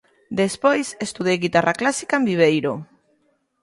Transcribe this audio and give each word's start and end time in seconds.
Despois 0.41 0.87
estudei 1.07 1.37
guitarra 1.43 1.77
clásica 1.81 2.15
en 2.19 2.23
Viveiro. 2.29 2.73